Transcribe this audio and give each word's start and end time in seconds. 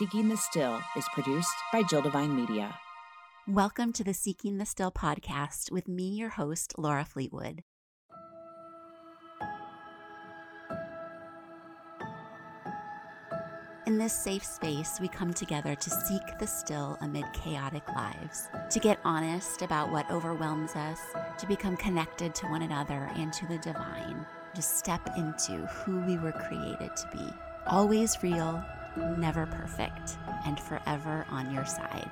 Seeking 0.00 0.30
the 0.30 0.36
Still 0.38 0.80
is 0.96 1.04
produced 1.12 1.54
by 1.74 1.82
Jill 1.82 2.00
Devine 2.00 2.34
Media. 2.34 2.74
Welcome 3.46 3.92
to 3.92 4.02
the 4.02 4.14
Seeking 4.14 4.56
the 4.56 4.64
Still 4.64 4.90
podcast 4.90 5.70
with 5.70 5.88
me, 5.88 6.08
your 6.08 6.30
host, 6.30 6.72
Laura 6.78 7.04
Fleetwood. 7.04 7.62
In 13.86 13.98
this 13.98 14.14
safe 14.14 14.42
space, 14.42 14.98
we 15.02 15.08
come 15.08 15.34
together 15.34 15.74
to 15.74 15.90
seek 15.90 16.22
the 16.38 16.46
still 16.46 16.96
amid 17.02 17.30
chaotic 17.34 17.86
lives, 17.94 18.48
to 18.70 18.80
get 18.80 19.00
honest 19.04 19.60
about 19.60 19.92
what 19.92 20.10
overwhelms 20.10 20.76
us, 20.76 21.00
to 21.36 21.46
become 21.46 21.76
connected 21.76 22.34
to 22.36 22.46
one 22.46 22.62
another 22.62 23.10
and 23.16 23.34
to 23.34 23.46
the 23.48 23.58
divine, 23.58 24.24
to 24.54 24.62
step 24.62 25.06
into 25.18 25.66
who 25.66 26.00
we 26.06 26.16
were 26.16 26.32
created 26.32 26.96
to 26.96 27.10
be. 27.12 27.28
Always 27.66 28.16
real, 28.22 28.64
never 28.96 29.46
perfect, 29.46 30.18
and 30.46 30.58
forever 30.58 31.24
on 31.30 31.52
your 31.52 31.64
side. 31.64 32.10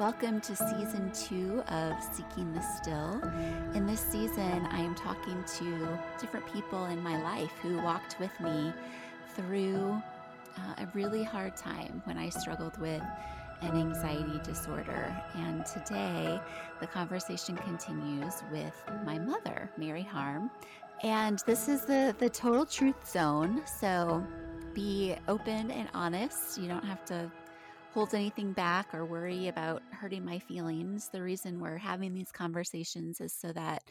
Welcome 0.00 0.40
to 0.40 0.56
season 0.56 1.12
two 1.12 1.62
of 1.68 1.94
Seeking 2.12 2.52
the 2.52 2.62
Still. 2.62 3.22
In 3.74 3.86
this 3.86 4.00
season, 4.00 4.66
I 4.70 4.80
am 4.80 4.94
talking 4.94 5.44
to 5.58 5.98
different 6.18 6.46
people 6.52 6.86
in 6.86 7.00
my 7.02 7.22
life 7.22 7.52
who 7.62 7.76
walked 7.82 8.18
with 8.18 8.32
me 8.40 8.72
through 9.36 10.02
uh, 10.56 10.82
a 10.82 10.88
really 10.94 11.22
hard 11.22 11.56
time 11.56 12.02
when 12.04 12.18
I 12.18 12.30
struggled 12.30 12.78
with 12.78 13.02
an 13.60 13.76
anxiety 13.76 14.40
disorder. 14.42 15.14
And 15.34 15.64
today, 15.64 16.40
the 16.80 16.86
conversation 16.86 17.56
continues 17.56 18.42
with 18.50 18.74
my 19.04 19.18
mother, 19.18 19.70
Mary 19.76 20.02
Harm. 20.02 20.50
And 21.02 21.42
this 21.46 21.68
is 21.68 21.84
the, 21.84 22.14
the 22.18 22.30
total 22.30 22.64
truth 22.64 23.10
zone. 23.10 23.62
So 23.66 24.24
be 24.72 25.16
open 25.26 25.70
and 25.70 25.88
honest. 25.94 26.58
You 26.58 26.68
don't 26.68 26.84
have 26.84 27.04
to 27.06 27.30
hold 27.92 28.14
anything 28.14 28.52
back 28.52 28.94
or 28.94 29.04
worry 29.04 29.48
about 29.48 29.82
hurting 29.90 30.24
my 30.24 30.38
feelings. 30.38 31.08
The 31.12 31.22
reason 31.22 31.60
we're 31.60 31.76
having 31.76 32.14
these 32.14 32.30
conversations 32.30 33.20
is 33.20 33.34
so 33.34 33.52
that 33.52 33.82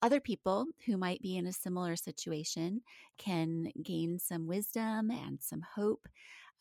other 0.00 0.20
people 0.20 0.66
who 0.86 0.96
might 0.96 1.20
be 1.20 1.36
in 1.36 1.46
a 1.46 1.52
similar 1.52 1.96
situation 1.96 2.80
can 3.18 3.70
gain 3.82 4.18
some 4.18 4.46
wisdom 4.46 5.10
and 5.10 5.38
some 5.40 5.62
hope 5.74 6.08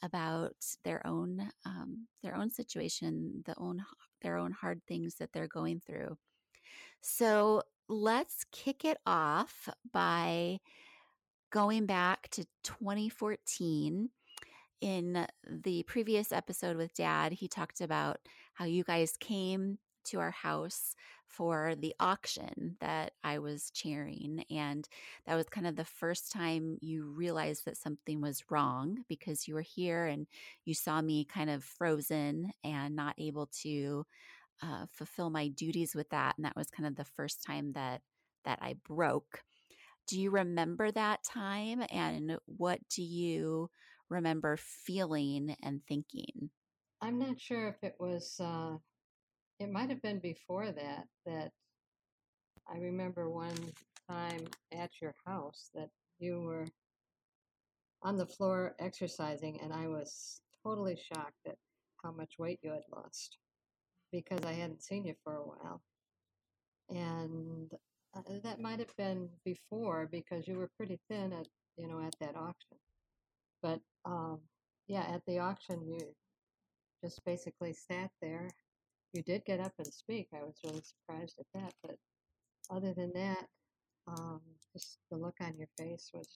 about 0.03 0.55
their 0.83 1.05
own 1.07 1.49
um, 1.65 2.07
their 2.21 2.35
own 2.35 2.49
situation, 2.51 3.43
the 3.45 3.55
own 3.57 3.83
their 4.21 4.37
own 4.37 4.51
hard 4.51 4.81
things 4.87 5.15
that 5.15 5.31
they're 5.33 5.47
going 5.47 5.79
through. 5.79 6.17
So 7.01 7.63
let's 7.89 8.45
kick 8.51 8.85
it 8.85 8.97
off 9.05 9.69
by 9.91 10.59
going 11.51 11.85
back 11.85 12.29
to 12.29 12.45
2014 12.63 14.09
in 14.81 15.25
the 15.49 15.83
previous 15.83 16.31
episode 16.31 16.77
with 16.77 16.93
dad, 16.93 17.33
he 17.33 17.47
talked 17.47 17.81
about 17.81 18.19
how 18.53 18.65
you 18.65 18.83
guys 18.83 19.15
came 19.19 19.79
to 20.05 20.19
our 20.19 20.31
house 20.31 20.95
for 21.25 21.75
the 21.77 21.93
auction 21.99 22.77
that 22.79 23.11
I 23.23 23.39
was 23.39 23.69
chairing. 23.71 24.45
And 24.49 24.87
that 25.25 25.35
was 25.35 25.49
kind 25.49 25.67
of 25.67 25.75
the 25.75 25.83
first 25.83 26.31
time 26.31 26.77
you 26.79 27.05
realized 27.05 27.65
that 27.65 27.77
something 27.77 28.21
was 28.21 28.43
wrong 28.49 29.03
because 29.09 29.47
you 29.47 29.55
were 29.55 29.61
here 29.61 30.05
and 30.05 30.27
you 30.63 30.73
saw 30.73 31.01
me 31.01 31.25
kind 31.25 31.49
of 31.49 31.63
frozen 31.63 32.51
and 32.63 32.95
not 32.95 33.15
able 33.17 33.47
to 33.63 34.05
uh, 34.61 34.85
fulfill 34.91 35.29
my 35.29 35.49
duties 35.49 35.93
with 35.95 36.09
that. 36.09 36.35
And 36.37 36.45
that 36.45 36.55
was 36.55 36.69
kind 36.69 36.87
of 36.87 36.95
the 36.95 37.05
first 37.05 37.43
time 37.45 37.73
that 37.73 38.01
that 38.45 38.59
I 38.61 38.75
broke. 38.87 39.43
Do 40.07 40.19
you 40.19 40.29
remember 40.29 40.89
that 40.91 41.23
time? 41.23 41.83
And 41.91 42.37
what 42.45 42.79
do 42.89 43.03
you 43.03 43.69
remember 44.09 44.57
feeling 44.57 45.55
and 45.61 45.81
thinking? 45.85 46.49
I'm 47.01 47.19
not 47.19 47.39
sure 47.39 47.67
if 47.67 47.75
it 47.83 47.95
was, 47.99 48.39
uh, 48.39 48.77
it 49.59 49.69
might 49.69 49.89
have 49.89 50.01
been 50.01 50.19
before 50.19 50.71
that, 50.71 51.07
that 51.25 51.51
I 52.73 52.77
remember 52.77 53.29
one 53.29 53.55
time 54.09 54.47
at 54.71 54.91
your 55.01 55.13
house 55.25 55.69
that 55.75 55.89
you 56.19 56.41
were 56.41 56.65
on 58.01 58.15
the 58.15 58.25
floor 58.25 58.75
exercising, 58.79 59.59
and 59.61 59.73
I 59.73 59.87
was 59.87 60.41
totally 60.63 60.97
shocked 60.97 61.45
at 61.47 61.57
how 62.03 62.11
much 62.11 62.33
weight 62.39 62.59
you 62.63 62.71
had 62.71 62.83
lost 62.95 63.37
because 64.11 64.41
I 64.45 64.53
hadn't 64.53 64.83
seen 64.83 65.05
you 65.05 65.15
for 65.23 65.35
a 65.35 65.43
while. 65.45 65.81
And 66.89 67.71
uh, 68.15 68.21
that 68.43 68.61
might 68.61 68.79
have 68.79 68.95
been 68.97 69.29
before 69.43 70.07
because 70.11 70.47
you 70.47 70.57
were 70.57 70.69
pretty 70.77 70.99
thin 71.09 71.33
at 71.33 71.47
you 71.77 71.87
know 71.87 71.99
at 71.99 72.15
that 72.19 72.35
auction. 72.35 72.77
But 73.61 73.79
um, 74.05 74.39
yeah, 74.87 75.05
at 75.13 75.21
the 75.27 75.39
auction, 75.39 75.85
you 75.85 75.99
just 77.03 77.23
basically 77.25 77.73
sat 77.73 78.09
there. 78.21 78.49
You 79.13 79.23
did 79.23 79.45
get 79.45 79.59
up 79.59 79.73
and 79.77 79.87
speak. 79.87 80.27
I 80.33 80.43
was 80.43 80.55
really 80.63 80.81
surprised 80.83 81.39
at 81.39 81.45
that. 81.53 81.73
But 81.83 81.97
other 82.69 82.93
than 82.93 83.11
that, 83.13 83.45
um, 84.07 84.41
just 84.73 84.99
the 85.11 85.17
look 85.17 85.35
on 85.41 85.55
your 85.57 85.67
face 85.77 86.11
was 86.13 86.27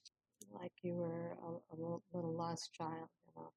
like 0.52 0.72
you 0.82 0.94
were 0.94 1.36
a, 1.42 1.74
a 1.74 1.74
little, 1.76 2.02
little 2.12 2.34
lost 2.34 2.72
child, 2.72 3.08
you 3.26 3.32
know. 3.36 3.52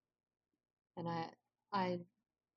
And 0.97 1.07
I, 1.09 1.25
I 1.73 1.99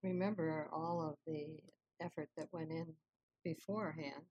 remember 0.02 0.68
all 0.72 1.00
of 1.00 1.16
the 1.26 1.58
effort 2.00 2.28
that 2.36 2.48
went 2.52 2.70
in 2.70 2.86
beforehand, 3.44 4.22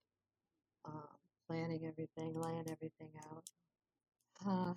um, 0.85 1.07
planning 1.47 1.85
everything, 1.85 2.33
laying 2.35 2.65
everything 2.69 3.11
out. 3.31 3.43
Uh, 4.45 4.73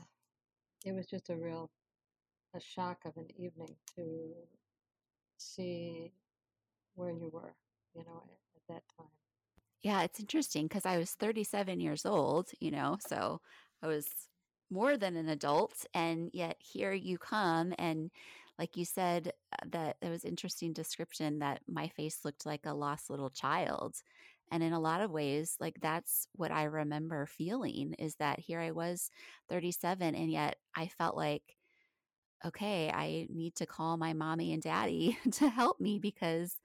it 0.84 0.93
was 0.93 1.06
just 1.06 1.31
a 1.31 1.37
real 1.37 1.71
a 2.55 2.61
shock 2.61 2.99
of 3.05 3.17
an 3.17 3.28
evening 3.39 3.77
to 3.95 4.33
see 5.37 6.12
where 6.95 7.12
you 7.12 7.31
were, 7.33 7.55
you 7.95 8.03
know, 8.05 8.22
at, 8.25 8.39
at 8.57 8.62
that 8.69 8.83
time. 8.99 9.11
Yeah, 9.83 10.03
it's 10.03 10.21
interesting 10.21 10.67
because 10.67 10.84
I 10.84 10.99
was 10.99 11.12
37 11.12 11.81
years 11.81 12.05
old, 12.05 12.51
you 12.61 12.71
know, 12.71 12.99
so 13.07 13.41
I 13.83 13.87
was 13.87 14.07
more 14.71 14.97
than 14.97 15.17
an 15.17 15.28
adult. 15.28 15.87
And 15.95 16.31
yet 16.33 16.57
here 16.59 16.93
you 16.93 17.19
come. 17.19 17.72
And 17.78 18.11
like 18.60 18.76
you 18.76 18.84
said, 18.84 19.32
uh, 19.54 19.66
that 19.72 19.97
it 20.03 20.10
was 20.10 20.25
interesting 20.25 20.75
description 20.75 21.41
that 21.41 21.62
my 21.66 21.88
face 21.88 22.21
looked 22.26 22.47
like 22.47 22.66
a 22.66 22.75
lost 22.75 23.10
little 23.10 23.31
child. 23.31 23.97
And 24.53 24.62
in 24.62 24.75
a 24.75 24.81
lot 24.81 25.00
of 25.00 25.10
ways, 25.10 25.56
like 25.60 25.78
that's 25.81 26.28
what 26.37 26.53
I 26.53 26.65
remember 26.65 27.26
feeling 27.26 27.94
is 27.98 28.16
that 28.16 28.38
here 28.41 28.60
I 28.60 28.72
was 28.72 29.10
37, 29.48 30.15
and 30.15 30.31
yet 30.31 30.56
I 30.76 30.88
felt 30.88 31.16
like 31.16 31.43
okay, 32.47 32.91
I 32.91 33.26
need 33.31 33.54
to 33.56 33.66
call 33.66 33.97
my 33.97 34.12
mommy 34.15 34.53
and 34.53 34.62
daddy 34.62 35.19
to 35.32 35.48
help 35.48 35.81
me 35.81 35.98
because 35.98 36.56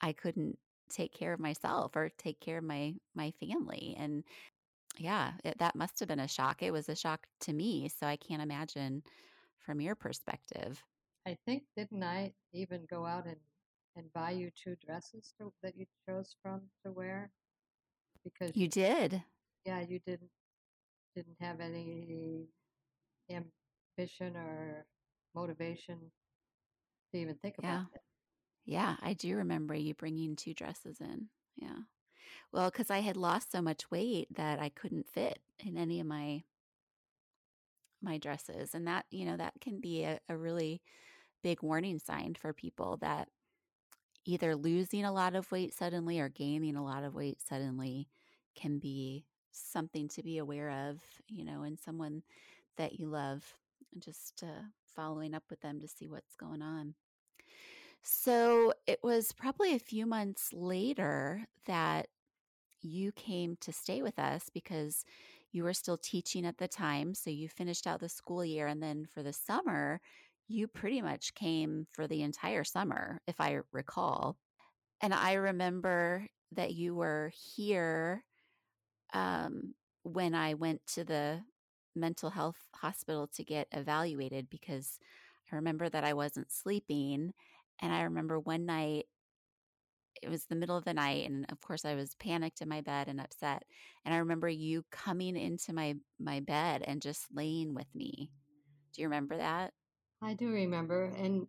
I 0.00 0.12
couldn't 0.12 0.58
take 0.90 1.12
care 1.12 1.32
of 1.32 1.40
myself 1.40 1.96
or 1.96 2.10
take 2.18 2.40
care 2.40 2.58
of 2.58 2.64
my 2.64 2.94
my 3.14 3.32
family 3.40 3.96
and 3.98 4.24
yeah 4.98 5.32
it, 5.44 5.58
that 5.58 5.76
must 5.76 6.00
have 6.00 6.08
been 6.08 6.20
a 6.20 6.28
shock 6.28 6.62
it 6.62 6.72
was 6.72 6.88
a 6.88 6.96
shock 6.96 7.26
to 7.40 7.52
me 7.52 7.88
so 7.88 8.06
i 8.06 8.16
can't 8.16 8.42
imagine 8.42 9.02
from 9.60 9.80
your 9.80 9.94
perspective 9.94 10.82
i 11.26 11.36
think 11.46 11.62
didn't 11.76 12.02
i 12.02 12.32
even 12.52 12.86
go 12.90 13.04
out 13.04 13.26
and 13.26 13.36
and 13.96 14.12
buy 14.12 14.30
you 14.30 14.50
two 14.54 14.76
dresses 14.86 15.32
to, 15.38 15.52
that 15.62 15.76
you 15.76 15.84
chose 16.08 16.36
from 16.42 16.60
to 16.84 16.92
wear 16.92 17.30
because 18.24 18.56
you 18.56 18.68
did 18.68 19.22
yeah 19.64 19.80
you 19.80 19.98
didn't 20.06 20.30
didn't 21.14 21.36
have 21.40 21.60
any 21.60 22.46
ambition 23.30 24.36
or 24.36 24.86
motivation 25.34 25.98
to 27.12 27.20
even 27.20 27.34
think 27.36 27.56
about 27.58 27.68
yeah. 27.68 27.84
it. 27.94 28.00
Yeah, 28.66 28.96
I 29.02 29.14
do 29.14 29.36
remember 29.36 29.74
you 29.74 29.94
bringing 29.94 30.36
two 30.36 30.54
dresses 30.54 31.00
in. 31.00 31.28
Yeah. 31.56 31.78
Well, 32.52 32.70
because 32.70 32.90
I 32.90 32.98
had 32.98 33.16
lost 33.16 33.50
so 33.50 33.62
much 33.62 33.90
weight 33.90 34.28
that 34.34 34.60
I 34.60 34.68
couldn't 34.68 35.08
fit 35.08 35.38
in 35.58 35.76
any 35.76 36.00
of 36.00 36.06
my 36.06 36.44
my 38.02 38.16
dresses, 38.16 38.74
and 38.74 38.86
that 38.86 39.06
you 39.10 39.24
know 39.26 39.36
that 39.36 39.54
can 39.60 39.80
be 39.80 40.04
a, 40.04 40.20
a 40.28 40.36
really 40.36 40.80
big 41.42 41.62
warning 41.62 41.98
sign 41.98 42.34
for 42.34 42.52
people 42.52 42.96
that 42.98 43.28
either 44.24 44.54
losing 44.54 45.04
a 45.04 45.12
lot 45.12 45.34
of 45.34 45.50
weight 45.50 45.74
suddenly 45.74 46.20
or 46.20 46.28
gaining 46.28 46.76
a 46.76 46.84
lot 46.84 47.04
of 47.04 47.14
weight 47.14 47.38
suddenly 47.40 48.08
can 48.54 48.78
be 48.78 49.24
something 49.52 50.08
to 50.08 50.22
be 50.22 50.38
aware 50.38 50.70
of, 50.88 51.00
you 51.28 51.44
know, 51.44 51.62
in 51.62 51.76
someone 51.76 52.22
that 52.76 52.98
you 52.98 53.08
love. 53.08 53.44
Just 53.98 54.44
uh, 54.44 54.62
following 54.94 55.34
up 55.34 55.44
with 55.50 55.60
them 55.60 55.80
to 55.80 55.88
see 55.88 56.08
what's 56.08 56.36
going 56.36 56.62
on. 56.62 56.94
So 58.02 58.72
it 58.86 59.00
was 59.02 59.32
probably 59.32 59.74
a 59.74 59.80
few 59.80 60.06
months 60.06 60.52
later 60.52 61.46
that 61.66 62.08
you 62.80 63.12
came 63.12 63.56
to 63.60 63.72
stay 63.72 64.00
with 64.00 64.18
us 64.18 64.48
because 64.52 65.04
you 65.52 65.64
were 65.64 65.74
still 65.74 65.98
teaching 65.98 66.46
at 66.46 66.58
the 66.58 66.68
time. 66.68 67.14
So 67.14 67.30
you 67.30 67.48
finished 67.48 67.86
out 67.86 68.00
the 68.00 68.08
school 68.08 68.44
year. 68.44 68.68
And 68.68 68.82
then 68.82 69.06
for 69.12 69.22
the 69.22 69.32
summer, 69.32 70.00
you 70.50 70.66
pretty 70.66 71.00
much 71.00 71.34
came 71.34 71.86
for 71.92 72.08
the 72.08 72.22
entire 72.22 72.64
summer, 72.64 73.20
if 73.28 73.40
I 73.40 73.60
recall. 73.72 74.36
And 75.00 75.14
I 75.14 75.34
remember 75.34 76.26
that 76.52 76.74
you 76.74 76.94
were 76.94 77.30
here 77.54 78.24
um, 79.14 79.74
when 80.02 80.34
I 80.34 80.54
went 80.54 80.80
to 80.94 81.04
the 81.04 81.40
mental 81.94 82.30
health 82.30 82.56
hospital 82.74 83.28
to 83.34 83.44
get 83.44 83.68
evaluated 83.72 84.50
because 84.50 84.98
I 85.52 85.56
remember 85.56 85.88
that 85.88 86.04
I 86.04 86.14
wasn't 86.14 86.50
sleeping. 86.50 87.32
And 87.80 87.92
I 87.92 88.02
remember 88.02 88.40
one 88.40 88.66
night, 88.66 89.06
it 90.20 90.28
was 90.28 90.44
the 90.46 90.56
middle 90.56 90.76
of 90.76 90.84
the 90.84 90.94
night. 90.94 91.28
And 91.28 91.46
of 91.50 91.60
course, 91.60 91.84
I 91.84 91.94
was 91.94 92.16
panicked 92.16 92.60
in 92.60 92.68
my 92.68 92.80
bed 92.80 93.06
and 93.06 93.20
upset. 93.20 93.62
And 94.04 94.12
I 94.12 94.18
remember 94.18 94.48
you 94.48 94.84
coming 94.90 95.36
into 95.36 95.72
my, 95.72 95.94
my 96.18 96.40
bed 96.40 96.82
and 96.84 97.00
just 97.00 97.26
laying 97.32 97.74
with 97.74 97.86
me. 97.94 98.30
Do 98.92 99.02
you 99.02 99.08
remember 99.08 99.36
that? 99.36 99.72
I 100.22 100.34
do 100.34 100.50
remember. 100.50 101.06
And, 101.16 101.46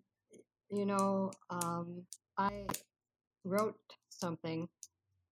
you 0.70 0.86
know, 0.86 1.32
um, 1.50 2.04
I 2.38 2.66
wrote 3.44 3.80
something 4.10 4.68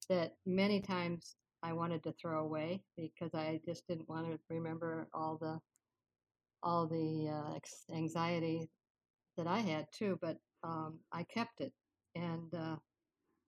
that 0.09 0.33
many 0.45 0.81
times 0.81 1.35
I 1.61 1.73
wanted 1.73 2.03
to 2.03 2.13
throw 2.13 2.43
away 2.43 2.81
because 2.97 3.33
I 3.33 3.61
just 3.65 3.87
didn't 3.87 4.09
want 4.09 4.27
to 4.27 4.39
remember 4.49 5.07
all 5.13 5.37
the 5.39 5.59
all 6.61 6.87
the 6.87 7.29
uh, 7.29 7.95
anxiety 7.95 8.69
that 9.37 9.47
I 9.47 9.59
had 9.59 9.87
too. 9.93 10.17
But 10.21 10.37
um, 10.63 10.99
I 11.13 11.23
kept 11.23 11.61
it, 11.61 11.71
and 12.15 12.53
uh, 12.53 12.75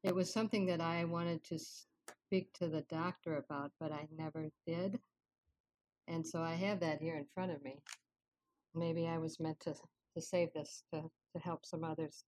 it 0.04 0.16
was 0.16 0.32
something 0.32 0.66
that 0.68 0.82
I 0.82 1.04
wanted 1.06 1.44
to 1.46 1.60
speak 1.60 2.54
to 2.54 2.68
the 2.68 2.82
doctor 2.90 3.38
about, 3.38 3.72
but 3.80 3.92
I 3.92 4.08
never 4.18 4.50
did. 4.66 5.00
And 6.08 6.26
so 6.26 6.42
I 6.42 6.54
have 6.54 6.80
that 6.82 7.02
here 7.02 7.18
in 7.18 7.26
front 7.34 7.52
of 7.52 7.64
me. 7.64 7.82
Maybe 8.74 9.08
I 9.08 9.18
was 9.18 9.40
meant 9.40 9.60
to 9.62 9.74
to 10.16 10.22
save 10.22 10.54
this 10.54 10.84
to 10.94 11.02
to 11.02 11.40
help 11.40 11.66
some 11.66 11.84
others 11.84 12.24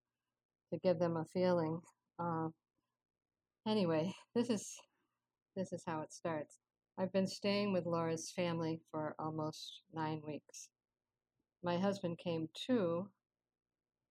to 0.71 0.79
give 0.79 0.99
them 0.99 1.17
a 1.17 1.25
feeling. 1.25 1.81
Uh, 2.19 2.49
anyway, 3.67 4.13
this 4.35 4.49
is 4.49 4.75
this 5.55 5.71
is 5.73 5.83
how 5.85 6.01
it 6.01 6.11
starts. 6.11 6.59
I've 6.97 7.11
been 7.11 7.27
staying 7.27 7.73
with 7.73 7.85
Laura's 7.85 8.31
family 8.31 8.79
for 8.91 9.15
almost 9.17 9.81
nine 9.93 10.21
weeks. 10.25 10.69
My 11.63 11.77
husband 11.77 12.19
came 12.19 12.49
too 12.53 13.09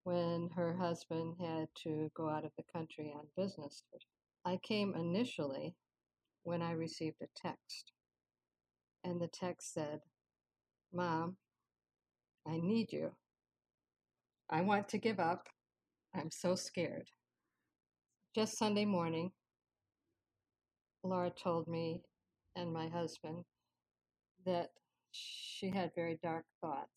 when 0.04 0.50
her 0.56 0.76
husband 0.76 1.36
had 1.40 1.68
to 1.84 2.10
go 2.16 2.30
out 2.30 2.46
of 2.46 2.52
the 2.58 2.64
country 2.74 3.14
on 3.16 3.28
business. 3.38 3.84
I 4.46 4.58
came 4.64 4.96
initially 4.96 5.76
when 6.44 6.62
I 6.62 6.72
received 6.72 7.22
a 7.22 7.28
text. 7.36 7.92
And 9.04 9.22
the 9.22 9.28
text 9.28 9.74
said, 9.74 10.00
Mom, 10.94 11.38
I 12.48 12.58
need 12.58 12.92
you. 12.92 13.12
I 14.50 14.62
want 14.62 14.90
to 14.90 14.98
give 14.98 15.20
up. 15.20 15.48
I'm 16.14 16.32
so 16.32 16.56
scared. 16.56 17.08
Just 18.36 18.58
Sunday 18.58 18.86
morning, 18.86 19.32
Laura 21.04 21.32
told 21.32 21.68
me 21.68 22.02
and 22.56 22.74
my 22.74 22.88
husband 22.90 23.44
that 24.46 24.70
she 25.12 25.70
had 25.70 25.92
very 25.96 26.20
dark 26.24 26.46
thoughts. 26.62 26.92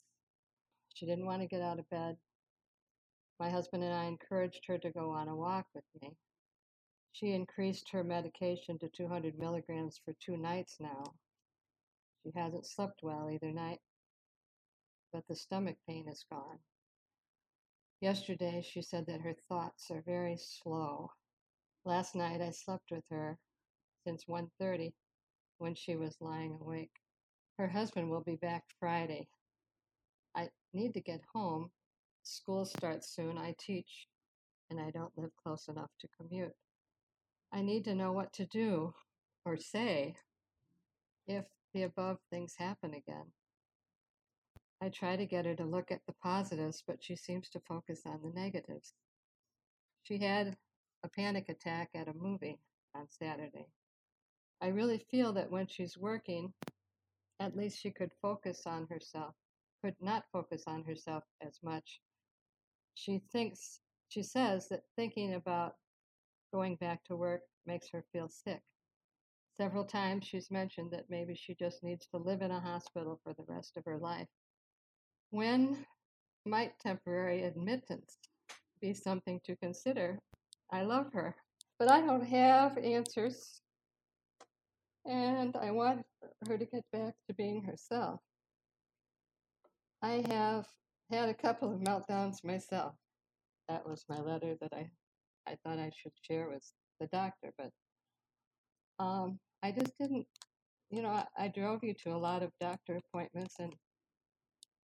She 0.94 1.06
didn't 1.06 1.26
want 1.26 1.42
to 1.42 1.48
get 1.48 1.60
out 1.60 1.78
of 1.78 1.88
bed. 1.90 2.16
My 3.40 3.50
husband 3.50 3.82
and 3.82 3.92
I 3.92 4.04
encouraged 4.04 4.62
her 4.68 4.78
to 4.78 4.90
go 4.90 5.10
on 5.10 5.28
a 5.28 5.36
walk 5.36 5.66
with 5.74 5.84
me. 6.00 6.16
She 7.12 7.32
increased 7.32 7.90
her 7.90 8.02
medication 8.02 8.78
to 8.78 8.88
200 8.88 9.38
milligrams 9.38 10.00
for 10.04 10.14
two 10.24 10.36
nights 10.36 10.76
now. 10.80 11.04
She 12.22 12.32
hasn't 12.34 12.66
slept 12.66 13.00
well 13.02 13.28
either 13.30 13.52
night, 13.52 13.80
but 15.14 15.26
the 15.28 15.36
stomach 15.36 15.76
pain 15.88 16.08
is 16.08 16.24
gone. 16.28 16.58
Yesterday, 18.00 18.66
she 18.68 18.82
said 18.82 19.06
that 19.06 19.20
her 19.20 19.36
thoughts 19.48 19.88
are 19.92 20.02
very 20.04 20.36
slow. 20.36 21.08
Last 21.84 22.16
night, 22.16 22.42
I 22.42 22.50
slept 22.50 22.90
with 22.90 23.04
her 23.10 23.38
since 24.04 24.24
1.30 24.24 24.92
when 25.58 25.76
she 25.76 25.94
was 25.94 26.16
lying 26.20 26.58
awake. 26.60 26.90
Her 27.58 27.68
husband 27.68 28.10
will 28.10 28.22
be 28.22 28.34
back 28.34 28.64
Friday. 28.80 29.28
I 30.34 30.48
need 30.72 30.94
to 30.94 31.00
get 31.00 31.20
home. 31.32 31.70
School 32.24 32.64
starts 32.64 33.14
soon. 33.14 33.38
I 33.38 33.54
teach, 33.56 34.08
and 34.68 34.80
I 34.80 34.90
don't 34.90 35.16
live 35.16 35.30
close 35.40 35.68
enough 35.68 35.90
to 36.00 36.08
commute. 36.18 36.56
I 37.52 37.62
need 37.62 37.84
to 37.84 37.94
know 37.94 38.10
what 38.10 38.32
to 38.32 38.46
do 38.46 38.92
or 39.44 39.56
say 39.58 40.16
if 41.28 41.44
the 41.72 41.84
above 41.84 42.18
things 42.32 42.54
happen 42.58 42.94
again. 42.94 43.26
I 44.80 44.88
try 44.88 45.16
to 45.16 45.26
get 45.26 45.46
her 45.46 45.54
to 45.54 45.64
look 45.64 45.90
at 45.90 46.04
the 46.06 46.14
positives, 46.22 46.82
but 46.86 47.02
she 47.02 47.16
seems 47.16 47.48
to 47.50 47.60
focus 47.60 48.02
on 48.04 48.20
the 48.22 48.30
negatives. 48.38 48.94
She 50.02 50.18
had 50.18 50.56
a 51.02 51.08
panic 51.08 51.48
attack 51.48 51.90
at 51.94 52.08
a 52.08 52.14
movie 52.14 52.58
on 52.94 53.06
Saturday. 53.10 53.66
I 54.60 54.68
really 54.68 54.98
feel 55.10 55.32
that 55.34 55.50
when 55.50 55.66
she's 55.66 55.96
working, 55.96 56.52
at 57.40 57.56
least 57.56 57.80
she 57.80 57.90
could 57.90 58.12
focus 58.22 58.62
on 58.66 58.86
herself, 58.88 59.34
could 59.82 59.96
not 60.00 60.24
focus 60.32 60.64
on 60.66 60.84
herself 60.84 61.24
as 61.40 61.58
much. 61.62 62.00
She 62.94 63.22
thinks, 63.32 63.80
she 64.08 64.22
says 64.22 64.68
that 64.68 64.84
thinking 64.96 65.34
about 65.34 65.74
going 66.52 66.76
back 66.76 67.04
to 67.04 67.16
work 67.16 67.42
makes 67.66 67.88
her 67.90 68.04
feel 68.12 68.28
sick. 68.28 68.62
Several 69.56 69.84
times 69.84 70.24
she's 70.26 70.50
mentioned 70.50 70.90
that 70.92 71.10
maybe 71.10 71.34
she 71.34 71.54
just 71.54 71.82
needs 71.82 72.06
to 72.08 72.18
live 72.18 72.42
in 72.42 72.50
a 72.50 72.60
hospital 72.60 73.20
for 73.22 73.34
the 73.34 73.44
rest 73.46 73.76
of 73.76 73.84
her 73.84 73.98
life. 73.98 74.28
When 75.30 75.84
might 76.46 76.78
temporary 76.78 77.44
admittance 77.44 78.18
be 78.80 78.94
something 78.94 79.40
to 79.44 79.56
consider? 79.56 80.18
I 80.70 80.82
love 80.82 81.12
her, 81.12 81.34
but 81.78 81.90
I 81.90 82.00
don't 82.00 82.26
have 82.26 82.78
answers 82.78 83.60
and 85.06 85.56
I 85.56 85.70
want 85.70 86.04
her 86.48 86.56
to 86.56 86.64
get 86.64 86.84
back 86.92 87.14
to 87.28 87.34
being 87.34 87.62
herself. 87.62 88.20
I 90.02 90.24
have 90.28 90.66
had 91.10 91.28
a 91.28 91.34
couple 91.34 91.72
of 91.72 91.80
meltdowns 91.80 92.44
myself. 92.44 92.94
That 93.68 93.88
was 93.88 94.04
my 94.08 94.20
letter 94.20 94.56
that 94.60 94.72
I, 94.72 94.90
I 95.46 95.56
thought 95.62 95.78
I 95.78 95.90
should 95.94 96.12
share 96.22 96.48
with 96.48 96.64
the 97.00 97.06
doctor, 97.08 97.52
but 97.58 97.70
um, 98.98 99.38
I 99.62 99.72
just 99.72 99.96
didn't, 99.98 100.26
you 100.90 101.02
know, 101.02 101.08
I, 101.08 101.26
I 101.36 101.48
drove 101.48 101.82
you 101.82 101.94
to 102.04 102.10
a 102.10 102.18
lot 102.18 102.42
of 102.42 102.50
doctor 102.60 102.96
appointments, 102.98 103.56
and 103.58 103.74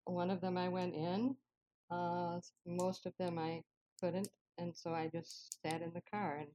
one 0.09 0.31
of 0.31 0.41
them 0.41 0.57
I 0.57 0.69
went 0.69 0.95
in. 0.95 1.37
Uh, 1.91 2.41
most 2.67 3.07
of 3.07 3.13
them 3.19 3.39
I 3.39 3.63
couldn't, 4.01 4.29
and 4.59 4.75
so 4.77 4.93
I 4.93 5.09
just 5.09 5.61
sat 5.63 5.83
in 5.83 5.93
the 5.95 6.03
car 6.11 6.39
and 6.41 6.51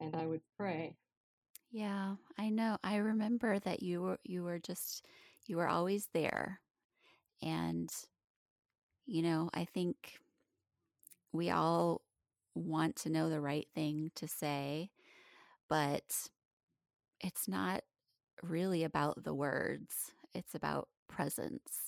and 0.00 0.14
I 0.14 0.26
would 0.26 0.42
pray. 0.58 0.96
Yeah, 1.70 2.16
I 2.38 2.50
know. 2.50 2.78
I 2.84 2.96
remember 2.96 3.58
that 3.60 3.82
you 3.82 4.02
were 4.02 4.18
you 4.24 4.42
were 4.44 4.58
just 4.58 5.06
you 5.46 5.56
were 5.56 5.68
always 5.68 6.08
there. 6.12 6.60
And 7.42 7.90
you 9.06 9.22
know, 9.22 9.50
I 9.54 9.64
think 9.64 10.18
we 11.32 11.50
all 11.50 12.02
want 12.54 12.96
to 12.96 13.10
know 13.10 13.28
the 13.28 13.40
right 13.40 13.68
thing 13.74 14.10
to 14.16 14.26
say, 14.28 14.90
but 15.68 16.28
it's 17.20 17.48
not 17.48 17.82
really 18.42 18.84
about 18.84 19.22
the 19.24 19.34
words. 19.34 20.12
It's 20.34 20.54
about 20.54 20.88
presence 21.08 21.85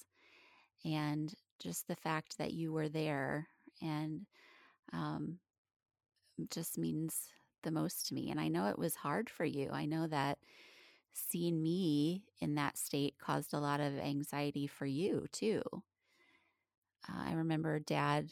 and 0.84 1.32
just 1.58 1.88
the 1.88 1.96
fact 1.96 2.38
that 2.38 2.52
you 2.52 2.72
were 2.72 2.88
there 2.88 3.48
and 3.82 4.26
um, 4.92 5.38
just 6.50 6.78
means 6.78 7.28
the 7.62 7.70
most 7.70 8.06
to 8.08 8.14
me. 8.14 8.30
And 8.30 8.40
I 8.40 8.48
know 8.48 8.66
it 8.68 8.78
was 8.78 8.94
hard 8.94 9.28
for 9.28 9.44
you. 9.44 9.70
I 9.72 9.86
know 9.86 10.06
that 10.06 10.38
seeing 11.12 11.62
me 11.62 12.24
in 12.40 12.54
that 12.54 12.78
state 12.78 13.14
caused 13.18 13.52
a 13.52 13.58
lot 13.58 13.80
of 13.80 13.98
anxiety 13.98 14.66
for 14.66 14.86
you 14.86 15.26
too. 15.32 15.62
Uh, 17.08 17.22
I 17.26 17.32
remember 17.32 17.78
dad, 17.78 18.30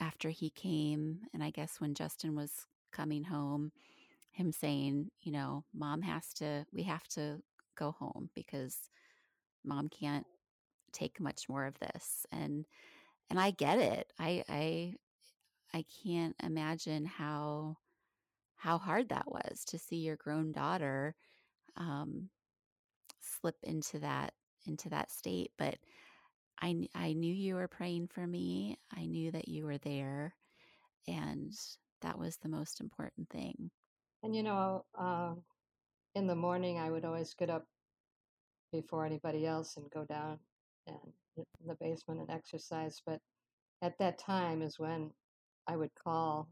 after 0.00 0.30
he 0.30 0.50
came, 0.50 1.20
and 1.34 1.44
I 1.44 1.50
guess 1.50 1.80
when 1.80 1.94
Justin 1.94 2.34
was 2.34 2.66
coming 2.90 3.24
home, 3.24 3.70
him 4.32 4.50
saying, 4.50 5.10
you 5.20 5.32
know, 5.32 5.64
mom 5.74 6.02
has 6.02 6.32
to, 6.34 6.64
we 6.72 6.84
have 6.84 7.06
to 7.08 7.42
go 7.76 7.92
home 7.92 8.30
because 8.34 8.88
mom 9.64 9.88
can't 9.88 10.26
take 10.92 11.20
much 11.20 11.48
more 11.48 11.66
of 11.66 11.78
this. 11.78 12.26
And, 12.32 12.66
and 13.28 13.38
I 13.38 13.52
get 13.52 13.78
it. 13.78 14.12
I, 14.18 14.44
I, 14.48 14.94
I 15.72 15.84
can't 16.04 16.34
imagine 16.42 17.04
how 17.04 17.76
how 18.56 18.76
hard 18.76 19.08
that 19.08 19.26
was 19.26 19.64
to 19.64 19.78
see 19.78 19.96
your 19.96 20.16
grown 20.16 20.52
daughter 20.52 21.14
um, 21.78 22.28
slip 23.20 23.56
into 23.62 23.98
that 24.00 24.34
into 24.66 24.90
that 24.90 25.10
state. 25.10 25.52
But 25.56 25.76
I 26.60 26.88
I 26.94 27.12
knew 27.14 27.32
you 27.32 27.54
were 27.54 27.68
praying 27.68 28.08
for 28.08 28.26
me. 28.26 28.78
I 28.94 29.06
knew 29.06 29.30
that 29.30 29.48
you 29.48 29.64
were 29.64 29.78
there, 29.78 30.34
and 31.08 31.52
that 32.02 32.18
was 32.18 32.36
the 32.36 32.48
most 32.48 32.80
important 32.80 33.30
thing. 33.30 33.70
And 34.22 34.36
you 34.36 34.42
know, 34.42 34.84
uh, 34.98 35.34
in 36.14 36.26
the 36.26 36.34
morning, 36.34 36.78
I 36.78 36.90
would 36.90 37.04
always 37.04 37.32
get 37.34 37.48
up 37.48 37.66
before 38.72 39.06
anybody 39.06 39.46
else 39.46 39.76
and 39.76 39.90
go 39.90 40.04
down 40.04 40.38
in 40.86 41.44
the 41.66 41.76
basement 41.80 42.20
and 42.20 42.30
exercise. 42.30 43.00
But 43.06 43.20
at 43.82 43.98
that 43.98 44.18
time 44.18 44.62
is 44.62 44.78
when 44.78 45.10
I 45.66 45.76
would 45.76 45.90
call 46.02 46.48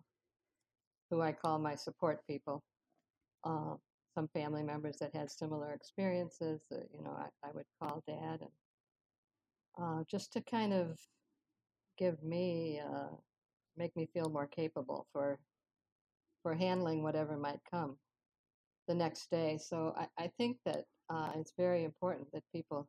who 1.11 1.23
I 1.23 1.33
call 1.33 1.59
my 1.59 1.75
support 1.75 2.21
people. 2.27 2.63
Uh, 3.45 3.75
some 4.15 4.29
family 4.35 4.63
members 4.65 4.97
that 5.01 5.15
had 5.15 5.31
similar 5.31 5.73
experiences. 5.73 6.61
Uh, 6.73 6.79
you 6.93 7.03
know, 7.05 7.17
I, 7.17 7.47
I 7.47 7.51
would 7.55 7.67
call 7.81 8.03
dad 8.07 8.41
and 8.41 8.51
uh, 9.81 10.03
just 10.11 10.33
to 10.33 10.41
kind 10.41 10.73
of 10.73 10.99
give 11.99 12.23
me, 12.23 12.81
uh, 12.81 13.15
make 13.77 13.95
me 13.97 14.09
feel 14.13 14.29
more 14.29 14.47
capable 14.47 15.07
for 15.13 15.39
for 16.43 16.55
handling 16.55 17.03
whatever 17.03 17.37
might 17.37 17.59
come 17.71 17.97
the 18.87 18.95
next 18.95 19.31
day. 19.31 19.59
So 19.61 19.93
I, 19.97 20.07
I 20.25 20.31
think 20.39 20.57
that 20.65 20.85
uh, 21.11 21.31
it's 21.37 21.53
very 21.59 21.85
important 21.85 22.29
that 22.33 22.43
people 22.55 22.89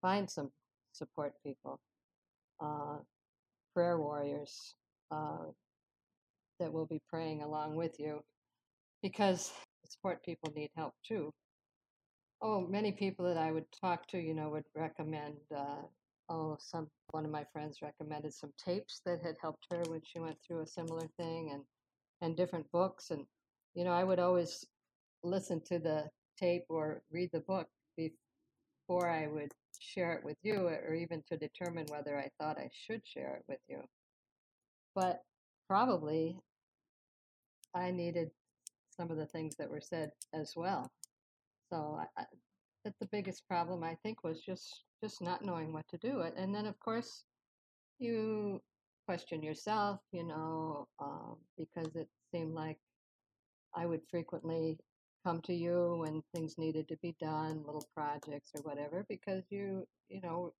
find 0.00 0.30
some 0.30 0.50
support 0.96 1.32
people, 1.44 1.78
uh, 2.60 2.98
prayer 3.74 3.98
warriors 3.98 4.74
uh, 5.10 5.44
that 6.58 6.72
will 6.72 6.86
be 6.86 7.00
praying 7.08 7.42
along 7.42 7.76
with 7.76 7.98
you 7.98 8.22
because 9.02 9.52
support 9.84 10.24
people 10.24 10.52
need 10.56 10.70
help 10.76 10.94
too. 11.06 11.32
Oh, 12.42 12.60
many 12.60 12.92
people 12.92 13.24
that 13.26 13.38
I 13.38 13.50
would 13.50 13.66
talk 13.80 14.06
to, 14.08 14.18
you 14.18 14.34
know, 14.34 14.50
would 14.50 14.64
recommend. 14.74 15.36
Uh, 15.54 15.82
oh, 16.28 16.56
some 16.58 16.88
one 17.10 17.24
of 17.24 17.30
my 17.30 17.44
friends 17.52 17.78
recommended 17.82 18.34
some 18.34 18.52
tapes 18.62 19.00
that 19.06 19.20
had 19.22 19.36
helped 19.40 19.66
her 19.70 19.82
when 19.88 20.00
she 20.04 20.18
went 20.18 20.36
through 20.46 20.62
a 20.62 20.66
similar 20.66 21.08
thing, 21.18 21.50
and 21.52 21.62
and 22.20 22.36
different 22.36 22.70
books. 22.72 23.10
And 23.10 23.24
you 23.74 23.84
know, 23.84 23.92
I 23.92 24.04
would 24.04 24.18
always 24.18 24.64
listen 25.22 25.60
to 25.66 25.78
the 25.78 26.08
tape 26.38 26.64
or 26.68 27.02
read 27.10 27.30
the 27.32 27.40
book 27.40 27.68
before 27.96 29.08
I 29.08 29.26
would 29.26 29.52
share 29.80 30.14
it 30.14 30.24
with 30.24 30.36
you, 30.42 30.66
or 30.66 30.94
even 30.94 31.22
to 31.28 31.36
determine 31.36 31.86
whether 31.88 32.18
I 32.18 32.30
thought 32.38 32.58
I 32.58 32.70
should 32.72 33.02
share 33.06 33.36
it 33.36 33.44
with 33.48 33.60
you. 33.68 33.82
But 34.94 35.22
probably 35.68 36.38
I 37.74 37.90
needed 37.90 38.30
some 38.96 39.10
of 39.10 39.16
the 39.18 39.26
things 39.26 39.56
that 39.56 39.70
were 39.70 39.80
said 39.80 40.10
as 40.34 40.54
well. 40.56 40.90
So 41.70 41.98
I, 42.16 42.24
that 42.84 42.94
the 43.00 43.08
biggest 43.10 43.46
problem 43.48 43.82
I 43.82 43.96
think 44.02 44.22
was 44.24 44.40
just 44.40 44.84
just 45.02 45.20
not 45.20 45.44
knowing 45.44 45.72
what 45.72 45.86
to 45.88 45.98
do. 45.98 46.22
And 46.36 46.54
then 46.54 46.66
of 46.66 46.78
course 46.80 47.24
you 47.98 48.60
question 49.06 49.42
yourself, 49.42 50.00
you 50.12 50.24
know, 50.24 50.88
um, 51.00 51.36
because 51.58 51.94
it 51.96 52.08
seemed 52.32 52.54
like 52.54 52.78
I 53.74 53.86
would 53.86 54.00
frequently 54.10 54.78
come 55.26 55.40
to 55.40 55.52
you 55.52 55.96
when 55.98 56.22
things 56.32 56.56
needed 56.56 56.86
to 56.86 56.96
be 57.02 57.16
done, 57.20 57.60
little 57.66 57.84
projects 57.96 58.52
or 58.54 58.62
whatever, 58.62 59.04
because 59.08 59.42
you, 59.50 59.84
you 60.08 60.20
know, 60.20 60.52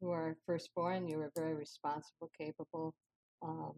you 0.00 0.08
were 0.08 0.36
firstborn, 0.44 1.06
you 1.06 1.18
were 1.18 1.30
very 1.36 1.54
responsible, 1.54 2.32
capable. 2.36 2.92
Um, 3.42 3.74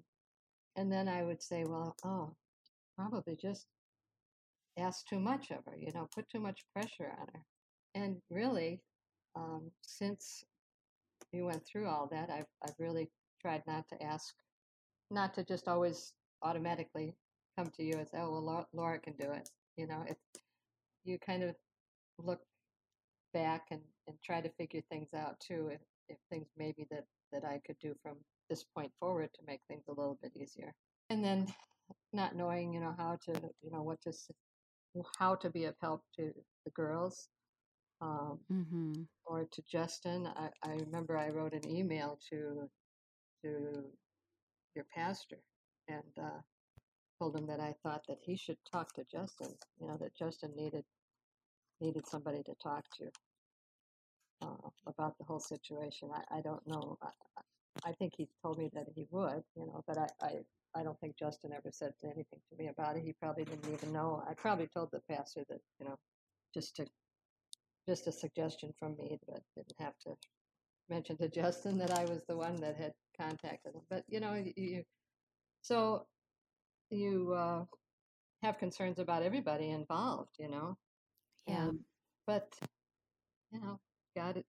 and 0.77 0.91
then 0.91 1.09
I 1.09 1.23
would 1.23 1.43
say, 1.43 1.65
well, 1.67 1.95
oh, 2.07 2.35
probably 2.97 3.37
just 3.37 3.67
ask 4.79 5.07
too 5.07 5.21
much 5.21 5.51
of 5.51 5.59
her, 5.67 5.77
you 5.79 5.93
know, 5.93 6.09
put 6.15 6.27
too 6.31 6.41
much 6.41 6.65
pressure 6.75 7.13
on 7.21 7.27
her. 7.35 7.43
And 7.95 8.17
really, 8.31 8.81
um, 9.35 9.71
since 9.83 10.43
you 11.33 11.45
went 11.45 11.67
through 11.67 11.87
all 11.87 12.09
that, 12.13 12.31
I've, 12.31 12.47
I've 12.65 12.77
really 12.79 13.11
tried 13.43 13.63
not 13.67 13.85
to 13.91 14.03
ask, 14.03 14.35
not 15.11 15.35
to 15.35 15.45
just 15.45 15.69
always 15.69 16.15
automatically 16.43 17.15
come 17.59 17.71
to 17.77 17.83
you 17.83 17.99
and 17.99 18.09
say, 18.09 18.19
oh, 18.21 18.31
well, 18.31 18.67
Laura 18.73 18.99
can 18.99 19.15
do 19.21 19.33
it. 19.33 19.51
You 19.77 19.87
know, 19.87 20.05
if 20.09 20.17
you 21.05 21.19
kind 21.19 21.43
of 21.43 21.55
look 22.19 22.41
back 23.33 23.67
and, 23.71 23.81
and 24.09 24.17
try 24.25 24.41
to 24.41 24.49
figure 24.51 24.83
things 24.91 25.09
out 25.15 25.39
too, 25.41 25.69
if, 25.73 25.81
if 26.09 26.17
things 26.31 26.49
maybe 26.57 26.87
that, 26.91 27.05
that 27.33 27.45
I 27.45 27.61
could 27.67 27.77
do 27.81 27.95
from 28.03 28.17
this 28.49 28.65
point 28.65 28.93
forward 29.01 29.31
to 29.35 29.41
make 29.47 29.61
things 29.69 29.85
a 29.89 29.93
little 29.93 30.19
bit 30.23 30.33
easier. 30.37 30.73
And 31.11 31.25
then 31.25 31.47
not 32.13 32.37
knowing, 32.37 32.73
you 32.73 32.81
know, 32.81 32.95
how 32.97 33.19
to, 33.27 33.33
you 33.63 33.71
know, 33.71 33.83
what 33.83 34.01
to, 34.03 34.13
how 35.19 35.35
to 35.37 35.51
be 35.51 35.65
of 35.65 35.75
help 35.81 36.03
to 36.17 36.33
the 36.65 36.71
girls 36.71 37.29
um, 38.01 38.39
mm-hmm. 38.53 38.93
or 39.27 39.47
to 39.51 39.63
Justin. 39.71 40.29
I, 40.37 40.49
I 40.63 40.75
remember 40.75 41.17
I 41.17 41.31
wrote 41.31 41.53
an 41.53 41.69
email 41.69 42.19
to 42.31 42.69
to 43.43 43.85
your 44.75 44.87
pastor 44.95 45.39
and 45.89 46.03
uh, 46.21 46.41
told 47.19 47.37
him 47.39 47.47
that 47.47 47.61
I 47.61 47.75
thought 47.83 48.03
that 48.09 48.19
he 48.23 48.37
should 48.37 48.59
talk 48.71 48.93
to 48.95 49.05
Justin. 49.11 49.55
You 49.81 49.89
know, 49.89 49.97
that 50.01 50.17
Justin 50.17 50.53
needed 50.57 50.85
needed 51.81 52.07
somebody 52.07 52.43
to 52.43 52.55
talk 52.63 52.85
to 52.99 53.05
uh, 54.43 54.69
about 54.87 55.17
the 55.19 55.25
whole 55.25 55.41
situation. 55.41 56.11
I, 56.15 56.39
I 56.39 56.41
don't 56.41 56.67
know. 56.67 56.99
I, 57.03 57.09
I 57.85 57.93
think 57.93 58.15
he 58.17 58.29
told 58.43 58.59
me 58.59 58.71
that 58.75 58.87
he 58.95 59.07
would, 59.11 59.43
you 59.55 59.67
know, 59.67 59.83
but 59.87 59.99
I, 59.99 60.09
I, 60.23 60.31
I 60.75 60.83
don't 60.83 60.99
think 61.01 61.19
Justin 61.19 61.53
ever 61.53 61.71
said 61.71 61.93
anything 62.05 62.41
to 62.51 62.57
me 62.59 62.69
about 62.69 62.97
it. 62.97 63.03
He 63.05 63.15
probably 63.21 63.45
didn't 63.45 63.73
even 63.73 63.93
know. 63.93 64.23
I 64.29 64.35
probably 64.35 64.69
told 64.69 64.89
the 64.93 65.01
pastor 65.11 65.45
that, 65.51 65.61
you 65.79 65.87
know, 65.87 65.97
just 66.55 66.77
to, 66.77 66.87
just 67.89 68.07
a 68.07 68.13
suggestion 68.13 68.73
from 68.79 68.97
me, 68.97 69.19
but 69.27 69.43
didn't 69.55 69.75
have 69.79 69.99
to 70.05 70.15
mention 70.89 71.17
to 71.19 71.29
Justin 71.29 71.79
that 71.79 71.93
I 71.93 72.05
was 72.05 72.23
the 72.29 72.37
one 72.37 72.57
that 72.57 72.77
had 72.77 72.93
contacted 73.21 73.75
him. 73.75 73.83
But 73.91 74.05
you 74.09 74.21
know, 74.21 74.43
you, 74.57 74.83
so 75.63 76.07
you 76.91 77.33
uh, 77.33 77.65
have 78.43 78.59
concerns 78.59 78.99
about 78.99 79.23
everybody 79.23 79.71
involved, 79.71 80.31
you 80.39 80.49
know. 80.49 80.77
Yeah. 81.47 81.69
Um, 81.69 81.81
but 82.27 82.53
you 83.53 83.61
know, 83.61 83.79
God, 84.17 84.43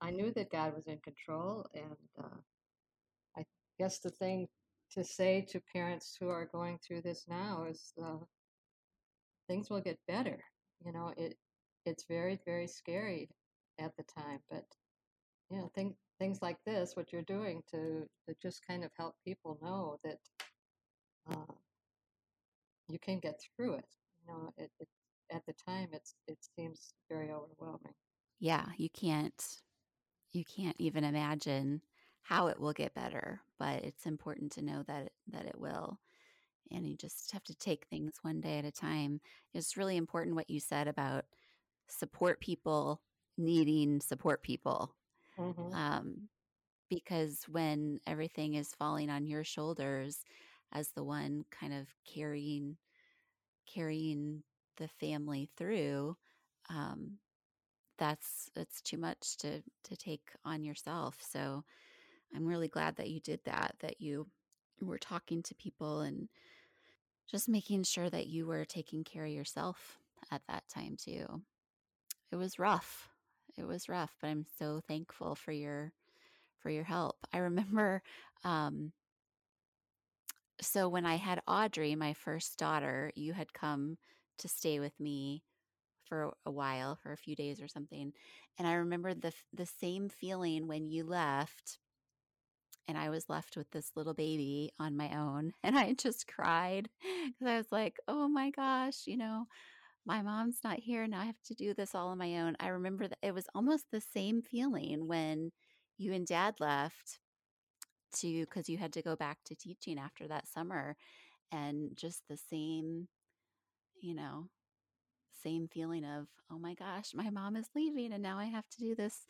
I 0.00 0.10
knew 0.10 0.32
that 0.34 0.50
God 0.50 0.74
was 0.74 0.86
in 0.86 0.98
control, 0.98 1.66
and 1.74 1.96
uh, 2.18 2.38
I 3.36 3.44
guess 3.78 3.98
the 3.98 4.10
thing 4.10 4.48
to 4.92 5.04
say 5.04 5.44
to 5.50 5.60
parents 5.72 6.16
who 6.18 6.28
are 6.28 6.48
going 6.52 6.78
through 6.78 7.02
this 7.02 7.24
now 7.28 7.66
is 7.68 7.92
uh, 8.02 8.18
things 9.48 9.70
will 9.70 9.80
get 9.80 9.98
better. 10.06 10.38
You 10.84 10.92
know, 10.92 11.12
it 11.16 11.36
it's 11.84 12.04
very 12.08 12.38
very 12.44 12.66
scary 12.66 13.28
at 13.78 13.96
the 13.96 14.04
time, 14.04 14.40
but 14.50 14.64
you 15.50 15.58
know, 15.58 15.70
things 15.74 15.96
things 16.18 16.40
like 16.42 16.58
this, 16.64 16.96
what 16.96 17.12
you're 17.12 17.22
doing 17.22 17.62
to 17.70 18.06
to 18.26 18.34
just 18.40 18.66
kind 18.66 18.84
of 18.84 18.90
help 18.96 19.14
people 19.24 19.58
know 19.62 19.98
that 20.04 20.18
uh, 21.30 21.54
you 22.88 22.98
can 22.98 23.18
get 23.18 23.40
through 23.40 23.74
it. 23.74 23.86
You 24.20 24.32
know, 24.32 24.52
it, 24.56 24.70
it 24.80 24.88
at 25.32 25.44
the 25.46 25.54
time 25.66 25.88
it's 25.92 26.14
it 26.26 26.38
seems 26.56 26.94
very 27.10 27.30
overwhelming. 27.30 27.94
Yeah, 28.38 28.66
you 28.76 28.88
can't 28.90 29.42
you 30.32 30.44
can't 30.44 30.76
even 30.78 31.04
imagine 31.04 31.80
how 32.22 32.48
it 32.48 32.58
will 32.58 32.72
get 32.72 32.94
better, 32.94 33.40
but 33.58 33.84
it's 33.84 34.06
important 34.06 34.52
to 34.52 34.62
know 34.62 34.82
that 34.86 35.04
it, 35.04 35.12
that 35.28 35.46
it 35.46 35.58
will. 35.58 35.98
And 36.72 36.86
you 36.86 36.96
just 36.96 37.30
have 37.30 37.44
to 37.44 37.54
take 37.54 37.86
things 37.86 38.14
one 38.22 38.40
day 38.40 38.58
at 38.58 38.64
a 38.64 38.72
time. 38.72 39.20
It's 39.54 39.76
really 39.76 39.96
important 39.96 40.34
what 40.34 40.50
you 40.50 40.58
said 40.58 40.88
about 40.88 41.24
support 41.88 42.40
people 42.40 43.00
needing 43.38 44.00
support 44.00 44.42
people. 44.42 44.92
Mm-hmm. 45.38 45.72
Um, 45.72 46.28
because 46.90 47.44
when 47.48 48.00
everything 48.06 48.54
is 48.54 48.74
falling 48.74 49.10
on 49.10 49.26
your 49.26 49.44
shoulders 49.44 50.24
as 50.72 50.88
the 50.90 51.04
one 51.04 51.44
kind 51.50 51.72
of 51.74 51.88
carrying 52.04 52.76
carrying 53.72 54.42
the 54.76 54.88
family 54.88 55.48
through 55.56 56.16
um, 56.70 57.18
that's 57.98 58.50
it's 58.56 58.80
too 58.82 58.98
much 58.98 59.36
to 59.38 59.62
to 59.84 59.96
take 59.96 60.30
on 60.44 60.64
yourself. 60.64 61.16
So 61.20 61.64
i'm 62.34 62.46
really 62.46 62.68
glad 62.68 62.96
that 62.96 63.10
you 63.10 63.20
did 63.20 63.40
that 63.44 63.74
that 63.80 64.00
you 64.00 64.26
were 64.80 64.98
talking 64.98 65.42
to 65.42 65.54
people 65.54 66.00
and 66.00 66.28
just 67.30 67.48
making 67.48 67.82
sure 67.84 68.10
that 68.10 68.26
you 68.26 68.46
were 68.46 68.64
taking 68.64 69.04
care 69.04 69.24
of 69.24 69.30
yourself 69.32 69.98
at 70.30 70.42
that 70.48 70.64
time 70.68 70.96
too. 70.96 71.42
It 72.32 72.36
was 72.36 72.58
rough. 72.58 73.08
It 73.58 73.66
was 73.66 73.88
rough 73.88 74.16
but 74.20 74.28
i'm 74.28 74.46
so 74.58 74.80
thankful 74.86 75.34
for 75.34 75.52
your 75.52 75.92
for 76.58 76.70
your 76.70 76.84
help. 76.84 77.16
I 77.32 77.38
remember 77.38 78.02
um 78.44 78.92
so 80.60 80.88
when 80.88 81.06
i 81.06 81.16
had 81.16 81.40
audrey 81.48 81.94
my 81.94 82.12
first 82.14 82.58
daughter 82.58 83.12
you 83.14 83.32
had 83.32 83.52
come 83.52 83.96
to 84.38 84.48
stay 84.48 84.80
with 84.80 84.98
me 85.00 85.42
for 86.04 86.34
a 86.46 86.50
while, 86.50 86.96
for 86.96 87.12
a 87.12 87.16
few 87.16 87.36
days 87.36 87.60
or 87.60 87.68
something. 87.68 88.12
And 88.58 88.68
I 88.68 88.74
remember 88.74 89.14
the 89.14 89.32
the 89.52 89.66
same 89.66 90.08
feeling 90.08 90.66
when 90.68 90.88
you 90.88 91.04
left 91.04 91.78
and 92.88 92.96
I 92.96 93.10
was 93.10 93.28
left 93.28 93.56
with 93.56 93.70
this 93.70 93.92
little 93.96 94.14
baby 94.14 94.72
on 94.78 94.96
my 94.96 95.16
own 95.16 95.52
and 95.62 95.76
I 95.78 95.94
just 95.94 96.26
cried 96.26 96.88
cuz 97.02 97.46
I 97.46 97.56
was 97.58 97.70
like, 97.72 97.98
"Oh 98.08 98.28
my 98.28 98.50
gosh, 98.50 99.06
you 99.06 99.16
know, 99.16 99.46
my 100.06 100.22
mom's 100.22 100.60
not 100.64 100.80
here 100.80 101.06
now 101.08 101.20
I 101.22 101.26
have 101.26 101.42
to 101.46 101.54
do 101.54 101.74
this 101.74 101.94
all 101.94 102.08
on 102.08 102.18
my 102.18 102.38
own." 102.40 102.56
I 102.60 102.68
remember 102.68 103.08
that 103.08 103.18
it 103.22 103.34
was 103.34 103.48
almost 103.54 103.90
the 103.90 104.00
same 104.02 104.42
feeling 104.42 105.06
when 105.08 105.52
you 105.98 106.12
and 106.14 106.26
dad 106.26 106.56
left 106.60 107.20
to 108.14 108.46
cuz 108.46 108.68
you 108.68 108.78
had 108.78 108.92
to 108.94 109.02
go 109.02 109.16
back 109.16 109.38
to 109.44 109.54
teaching 109.54 109.98
after 109.98 110.28
that 110.28 110.48
summer 110.48 110.96
and 111.52 111.96
just 111.96 112.22
the 112.28 112.36
same 112.36 113.08
you 114.00 114.14
know 114.14 114.48
same 115.42 115.68
feeling 115.68 116.04
of, 116.04 116.26
oh 116.50 116.58
my 116.58 116.74
gosh, 116.74 117.12
my 117.14 117.30
mom 117.30 117.56
is 117.56 117.68
leaving 117.74 118.12
and 118.12 118.22
now 118.22 118.38
I 118.38 118.46
have 118.46 118.68
to 118.70 118.78
do 118.78 118.94
this 118.94 119.26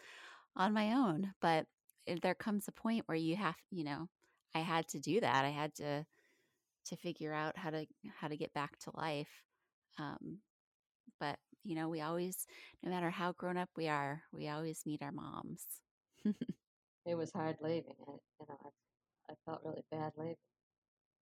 on 0.57 0.73
my 0.73 0.93
own. 0.95 1.35
But 1.41 1.67
there 2.23 2.35
comes 2.35 2.69
a 2.69 2.73
point 2.73 3.05
where 3.07 3.17
you 3.17 3.37
have, 3.37 3.57
you 3.71 3.85
know, 3.85 4.09
I 4.55 4.61
had 4.61 4.89
to 4.89 5.01
do 5.01 5.21
that. 5.21 5.45
I 5.45 5.51
had 5.51 5.75
to 5.77 6.07
to 6.87 6.97
figure 6.97 7.33
out 7.33 7.57
how 7.59 7.71
to 7.71 7.87
how 8.17 8.29
to 8.29 8.37
get 8.37 8.55
back 8.55 8.79
to 8.81 8.93
life. 8.97 9.45
Um, 9.99 10.39
but 11.21 11.39
you 11.65 11.75
know, 11.75 11.89
we 11.89 12.01
always, 12.01 12.47
no 12.83 12.91
matter 12.91 13.11
how 13.11 13.33
grown 13.33 13.57
up 13.57 13.71
we 13.77 13.89
are, 13.89 14.23
we 14.33 14.49
always 14.49 14.83
need 14.87 15.03
our 15.03 15.13
moms. 15.13 15.67
it 17.07 17.17
was 17.17 17.33
hard 17.33 17.57
leaving. 17.61 17.95
I, 18.07 18.13
you 18.41 18.47
know, 18.49 18.59
I, 18.65 19.33
I 19.33 19.35
felt 19.47 19.63
really 19.65 19.85
bad 19.91 20.13
leaving, 20.19 20.37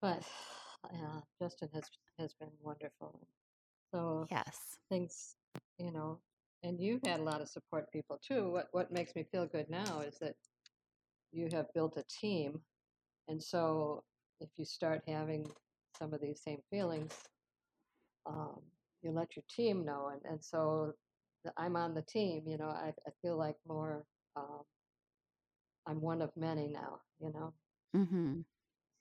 but 0.02 0.22
uh, 0.84 1.20
Justin 1.40 1.68
has 1.74 1.84
has 2.18 2.34
been 2.34 2.50
wonderful. 2.62 3.20
So 3.94 4.26
yes, 4.30 4.78
things, 4.90 5.36
you 5.78 5.92
know, 5.92 6.18
and 6.62 6.80
you've 6.80 7.02
had 7.06 7.20
a 7.20 7.24
lot 7.24 7.40
of 7.40 7.48
support 7.48 7.90
people 7.92 8.18
too. 8.26 8.50
What 8.50 8.68
what 8.72 8.92
makes 8.92 9.14
me 9.14 9.24
feel 9.30 9.46
good 9.46 9.68
now 9.70 10.00
is 10.00 10.18
that 10.20 10.34
you 11.32 11.48
have 11.52 11.66
built 11.74 11.96
a 11.96 12.04
team, 12.20 12.60
and 13.28 13.42
so 13.42 14.02
if 14.40 14.48
you 14.56 14.64
start 14.64 15.02
having 15.06 15.50
some 15.98 16.14
of 16.14 16.20
these 16.20 16.42
same 16.42 16.60
feelings, 16.70 17.14
um, 18.26 18.60
you 19.02 19.12
let 19.12 19.36
your 19.36 19.44
team 19.54 19.84
know, 19.84 20.10
and 20.12 20.22
and 20.30 20.44
so 20.44 20.92
I'm 21.56 21.76
on 21.76 21.94
the 21.94 22.02
team. 22.02 22.44
You 22.46 22.58
know, 22.58 22.68
I 22.68 22.92
I 23.06 23.10
feel 23.22 23.38
like 23.38 23.56
more. 23.68 24.04
Um, 24.36 24.62
I'm 25.86 26.00
one 26.00 26.22
of 26.22 26.30
many 26.36 26.68
now. 26.68 27.00
You 27.20 27.32
know. 27.32 27.52
Mm-hmm. 27.96 28.40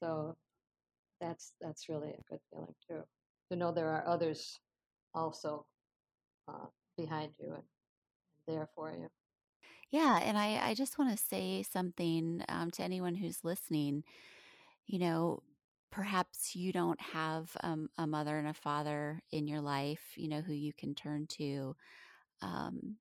So 0.02 0.36
that's 1.22 1.54
that's 1.62 1.90
really 1.90 2.10
a 2.10 2.22
good 2.30 2.40
feeling 2.52 2.75
too. 2.88 3.02
To 3.52 3.58
know 3.58 3.72
there 3.72 3.90
are 3.90 4.08
others 4.08 4.60
also 5.13 5.66
uh, 6.48 6.68
behind 6.98 7.32
you 7.40 7.54
and, 7.54 7.63
there 8.48 8.68
for 8.75 8.92
you. 8.92 9.08
Yeah, 9.92 10.20
and 10.22 10.38
I 10.38 10.60
I 10.70 10.74
just 10.74 11.00
want 11.00 11.12
to 11.12 11.24
say 11.24 11.63
something 11.63 12.44
um, 12.50 12.72
to 12.72 12.84
anyone 12.84 13.16
who's 13.16 13.44
listening. 13.44 14.04
You 14.86 15.00
know, 15.00 15.44
perhaps 15.92 16.56
you 16.56 16.74
don't 16.74 17.00
have 17.00 17.56
um, 17.63 17.88
a 17.98 18.08
mother 18.08 18.38
and 18.38 18.48
a 18.48 18.54
father 18.54 19.22
in 19.32 19.48
your 19.48 19.62
life, 19.62 20.02
you 20.18 20.28
know, 20.28 20.42
who 20.42 20.54
you 20.54 20.74
can 20.74 20.96
turn 20.96 21.28
to. 21.38 21.75
Um, 22.42 22.98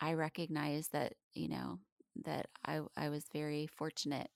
I 0.00 0.12
recognize 0.12 0.88
that, 0.88 1.14
you 1.32 1.48
know, 1.48 1.80
that 2.24 2.46
I, 2.64 2.80
I 2.96 3.08
was 3.08 3.24
very 3.32 3.66
fortunate 3.66 4.30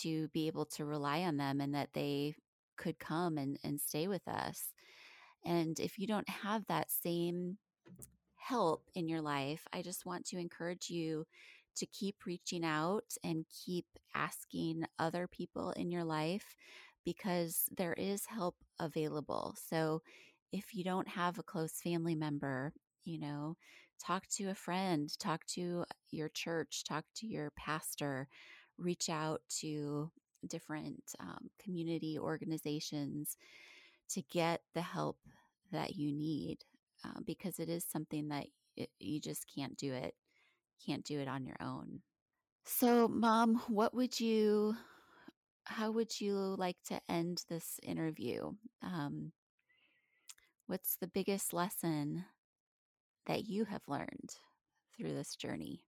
to 0.00 0.28
be 0.28 0.46
able 0.46 0.64
to 0.64 0.84
rely 0.84 1.20
on 1.22 1.36
them 1.36 1.60
and 1.60 1.74
that 1.74 1.90
they 1.92 2.34
could 2.76 2.98
come 2.98 3.38
and, 3.38 3.58
and 3.64 3.80
stay 3.80 4.08
with 4.08 4.26
us. 4.28 4.72
And 5.44 5.78
if 5.80 5.98
you 5.98 6.06
don't 6.06 6.28
have 6.28 6.66
that 6.66 6.90
same 6.90 7.58
help 8.36 8.84
in 8.94 9.08
your 9.08 9.20
life, 9.20 9.66
I 9.72 9.82
just 9.82 10.06
want 10.06 10.26
to 10.26 10.38
encourage 10.38 10.90
you 10.90 11.26
to 11.76 11.86
keep 11.86 12.26
reaching 12.26 12.64
out 12.64 13.04
and 13.24 13.46
keep 13.64 13.86
asking 14.14 14.84
other 14.98 15.26
people 15.26 15.70
in 15.72 15.90
your 15.90 16.04
life 16.04 16.56
because 17.04 17.64
there 17.76 17.94
is 17.94 18.26
help 18.26 18.56
available. 18.78 19.54
So 19.68 20.02
if 20.52 20.74
you 20.74 20.84
don't 20.84 21.08
have 21.08 21.38
a 21.38 21.42
close 21.44 21.72
family 21.72 22.14
member, 22.14 22.72
you 23.04 23.18
know, 23.18 23.56
talk 24.04 24.26
to 24.28 24.50
a 24.50 24.54
friend, 24.54 25.10
talk 25.18 25.44
to 25.46 25.84
your 26.10 26.28
church, 26.28 26.84
talk 26.84 27.04
to 27.16 27.26
your 27.26 27.52
pastor, 27.56 28.28
reach 28.78 29.08
out 29.08 29.42
to 29.60 30.10
different 30.46 31.02
um, 31.20 31.50
community 31.62 32.18
organizations 32.18 33.36
to 34.08 34.22
get 34.30 34.62
the 34.74 34.80
help 34.80 35.18
that 35.70 35.96
you 35.96 36.12
need 36.12 36.58
uh, 37.04 37.20
because 37.24 37.58
it 37.58 37.68
is 37.68 37.84
something 37.84 38.28
that 38.28 38.46
it, 38.76 38.88
you 38.98 39.20
just 39.20 39.44
can't 39.54 39.76
do 39.76 39.92
it 39.92 40.14
can't 40.84 41.04
do 41.04 41.20
it 41.20 41.28
on 41.28 41.44
your 41.44 41.56
own. 41.60 42.00
So, 42.64 43.08
mom, 43.08 43.62
what 43.68 43.94
would 43.94 44.18
you, 44.18 44.74
how 45.64 45.90
would 45.90 46.20
you 46.20 46.34
like 46.34 46.76
to 46.86 47.00
end 47.08 47.44
this 47.48 47.78
interview? 47.82 48.52
Um, 48.82 49.32
what's 50.66 50.96
the 50.96 51.06
biggest 51.06 51.52
lesson 51.52 52.24
that 53.30 53.46
you 53.46 53.64
have 53.64 53.82
learned 53.86 54.34
through 54.96 55.14
this 55.14 55.36
journey? 55.36 55.84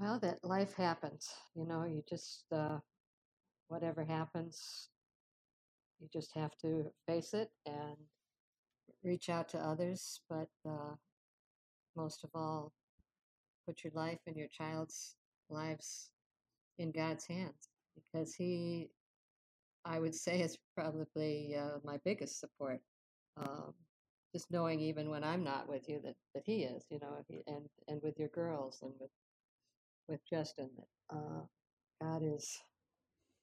Well, 0.00 0.20
that 0.20 0.38
life 0.44 0.72
happens. 0.74 1.28
You 1.56 1.66
know, 1.66 1.84
you 1.84 2.04
just, 2.08 2.44
uh, 2.52 2.78
whatever 3.66 4.04
happens, 4.04 4.88
you 5.98 6.08
just 6.12 6.32
have 6.34 6.56
to 6.58 6.84
face 7.08 7.34
it 7.34 7.50
and 7.66 7.96
reach 9.02 9.28
out 9.28 9.48
to 9.48 9.58
others. 9.58 10.20
But 10.30 10.48
uh, 10.64 10.94
most 11.96 12.22
of 12.22 12.30
all, 12.36 12.72
put 13.66 13.82
your 13.82 13.92
life 13.96 14.20
and 14.28 14.36
your 14.36 14.48
child's 14.48 15.16
lives 15.50 16.10
in 16.78 16.92
God's 16.92 17.26
hands 17.26 17.68
because 17.96 18.32
He, 18.32 18.90
I 19.84 19.98
would 19.98 20.14
say, 20.14 20.40
is 20.40 20.56
probably 20.76 21.56
uh, 21.58 21.78
my 21.82 21.98
biggest 22.04 22.38
support. 22.38 22.80
Um, 23.36 23.74
just 24.36 24.50
knowing 24.50 24.80
even 24.80 25.08
when 25.08 25.24
I'm 25.24 25.42
not 25.42 25.66
with 25.66 25.88
you 25.88 25.98
that, 26.04 26.14
that 26.34 26.42
He 26.44 26.64
is, 26.64 26.84
you 26.90 26.98
know, 27.00 27.24
and 27.46 27.64
and 27.88 28.02
with 28.02 28.18
your 28.18 28.28
girls 28.28 28.80
and 28.82 28.92
with 29.00 29.10
with 30.08 30.20
Justin 30.28 30.68
that 30.76 31.16
uh, 31.16 31.40
God 32.02 32.22
is 32.22 32.60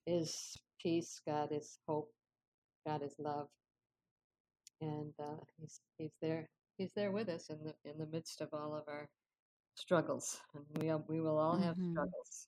is 0.05 0.55
peace, 0.79 1.19
God 1.25 1.49
is 1.51 1.79
hope, 1.87 2.11
God 2.85 3.01
is 3.01 3.15
love, 3.17 3.47
and 4.81 5.11
uh, 5.19 5.41
He's 5.59 5.81
He's 5.97 6.13
there 6.21 6.47
He's 6.77 6.93
there 6.95 7.11
with 7.11 7.27
us 7.27 7.49
in 7.49 7.57
the 7.63 7.73
in 7.89 7.97
the 7.97 8.07
midst 8.15 8.39
of 8.41 8.49
all 8.53 8.75
of 8.75 8.83
our 8.87 9.09
struggles, 9.73 10.41
and 10.53 10.63
we 10.77 10.93
we 11.07 11.21
will 11.21 11.39
all 11.39 11.57
have 11.57 11.75
mm-hmm. 11.75 11.93
struggles. 11.93 12.47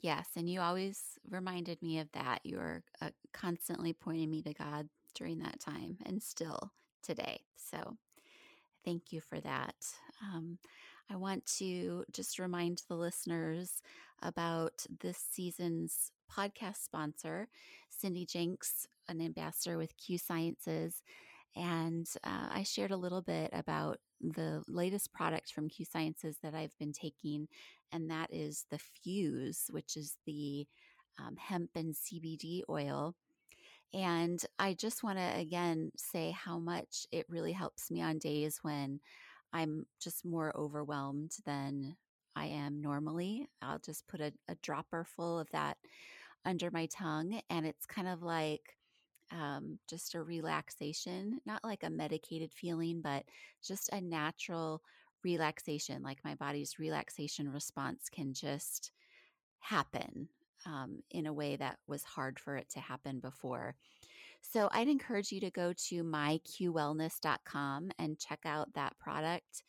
Yes, 0.00 0.28
and 0.36 0.48
you 0.48 0.60
always 0.60 1.18
reminded 1.28 1.82
me 1.82 1.98
of 1.98 2.08
that. 2.12 2.38
You 2.44 2.58
were 2.58 2.84
uh, 3.02 3.10
constantly 3.32 3.92
pointing 3.92 4.30
me 4.30 4.42
to 4.42 4.54
God 4.54 4.88
during 5.16 5.40
that 5.40 5.58
time, 5.58 5.98
and 6.06 6.22
still 6.22 6.70
today. 7.02 7.40
So, 7.56 7.96
thank 8.84 9.12
you 9.12 9.20
for 9.20 9.40
that. 9.40 9.74
Um, 10.22 10.58
I 11.10 11.16
want 11.16 11.44
to 11.58 12.04
just 12.12 12.38
remind 12.38 12.82
the 12.88 12.94
listeners 12.94 13.82
about 14.22 14.86
this 15.00 15.18
season's 15.30 16.12
podcast 16.30 16.84
sponsor, 16.84 17.48
Cindy 17.88 18.24
Jenks, 18.24 18.86
an 19.08 19.20
ambassador 19.20 19.76
with 19.76 19.96
Q 19.96 20.18
Sciences. 20.18 21.02
And 21.56 22.06
uh, 22.22 22.48
I 22.52 22.62
shared 22.62 22.92
a 22.92 22.96
little 22.96 23.22
bit 23.22 23.50
about 23.52 23.98
the 24.20 24.62
latest 24.68 25.12
product 25.12 25.52
from 25.52 25.68
Q 25.68 25.84
Sciences 25.84 26.36
that 26.42 26.54
I've 26.54 26.76
been 26.78 26.92
taking, 26.92 27.48
and 27.90 28.08
that 28.10 28.32
is 28.32 28.66
the 28.70 28.78
Fuse, 28.78 29.64
which 29.70 29.96
is 29.96 30.16
the 30.26 30.66
um, 31.18 31.36
hemp 31.36 31.70
and 31.74 31.94
CBD 31.94 32.62
oil. 32.68 33.16
And 33.92 34.40
I 34.58 34.74
just 34.74 35.02
want 35.02 35.18
to 35.18 35.38
again 35.38 35.90
say 35.96 36.30
how 36.30 36.58
much 36.58 37.06
it 37.10 37.26
really 37.28 37.52
helps 37.52 37.90
me 37.90 38.02
on 38.02 38.18
days 38.18 38.60
when 38.62 39.00
I'm 39.52 39.86
just 40.00 40.24
more 40.24 40.56
overwhelmed 40.56 41.32
than 41.44 41.96
I 42.36 42.46
am 42.46 42.80
normally. 42.80 43.48
I'll 43.60 43.80
just 43.80 44.06
put 44.06 44.20
a, 44.20 44.32
a 44.48 44.54
dropper 44.62 45.04
full 45.04 45.40
of 45.40 45.50
that 45.50 45.76
under 46.44 46.70
my 46.70 46.86
tongue, 46.86 47.40
and 47.50 47.66
it's 47.66 47.84
kind 47.86 48.08
of 48.08 48.22
like 48.22 48.76
um, 49.32 49.78
just 49.88 50.14
a 50.14 50.22
relaxation, 50.22 51.40
not 51.44 51.62
like 51.64 51.82
a 51.82 51.90
medicated 51.90 52.52
feeling, 52.52 53.00
but 53.02 53.24
just 53.66 53.90
a 53.92 54.00
natural 54.00 54.82
relaxation. 55.24 56.02
Like 56.02 56.18
my 56.24 56.34
body's 56.34 56.78
relaxation 56.78 57.50
response 57.50 58.08
can 58.10 58.32
just 58.32 58.92
happen 59.58 60.28
um, 60.66 61.00
in 61.10 61.26
a 61.26 61.32
way 61.32 61.56
that 61.56 61.78
was 61.86 62.02
hard 62.04 62.38
for 62.38 62.56
it 62.56 62.68
to 62.70 62.80
happen 62.80 63.20
before. 63.20 63.74
So 64.42 64.68
I'd 64.72 64.88
encourage 64.88 65.32
you 65.32 65.40
to 65.40 65.50
go 65.50 65.72
to 65.88 66.02
myqwellness.com 66.02 67.90
and 67.98 68.18
check 68.18 68.40
out 68.44 68.72
that 68.74 68.98
product. 68.98 69.62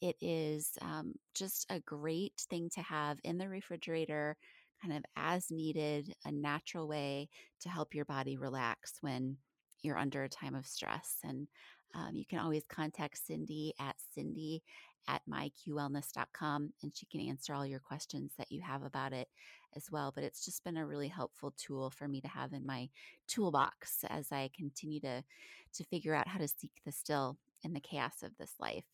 It 0.00 0.16
is 0.20 0.70
um, 0.80 1.14
just 1.34 1.66
a 1.70 1.80
great 1.80 2.46
thing 2.50 2.70
to 2.74 2.82
have 2.82 3.18
in 3.24 3.38
the 3.38 3.48
refrigerator 3.48 4.36
kind 4.82 4.96
of 4.96 5.04
as 5.16 5.50
needed, 5.50 6.14
a 6.24 6.32
natural 6.32 6.88
way 6.88 7.28
to 7.60 7.68
help 7.68 7.94
your 7.94 8.04
body 8.04 8.36
relax 8.36 8.94
when 9.00 9.36
you're 9.82 9.98
under 9.98 10.24
a 10.24 10.28
time 10.28 10.54
of 10.54 10.66
stress. 10.66 11.16
And 11.22 11.46
um, 11.94 12.10
you 12.14 12.24
can 12.24 12.38
always 12.38 12.64
contact 12.68 13.18
Cindy 13.18 13.74
at 13.80 13.96
cindy 14.14 14.62
at 15.08 15.22
myqwellness.com 15.28 16.72
and 16.82 16.92
she 16.94 17.06
can 17.06 17.20
answer 17.20 17.52
all 17.54 17.66
your 17.66 17.80
questions 17.80 18.32
that 18.38 18.50
you 18.50 18.60
have 18.62 18.82
about 18.82 19.12
it 19.12 19.28
as 19.76 19.90
well. 19.90 20.12
But 20.14 20.24
it's 20.24 20.44
just 20.44 20.64
been 20.64 20.76
a 20.76 20.86
really 20.86 21.08
helpful 21.08 21.52
tool 21.56 21.90
for 21.90 22.08
me 22.08 22.20
to 22.22 22.28
have 22.28 22.52
in 22.52 22.64
my 22.66 22.88
toolbox 23.28 24.04
as 24.08 24.32
I 24.32 24.50
continue 24.56 25.00
to 25.00 25.22
to 25.74 25.84
figure 25.84 26.14
out 26.14 26.28
how 26.28 26.38
to 26.38 26.48
seek 26.48 26.70
the 26.84 26.92
still 26.92 27.36
in 27.62 27.72
the 27.72 27.80
chaos 27.80 28.22
of 28.22 28.36
this 28.38 28.52
life. 28.60 28.84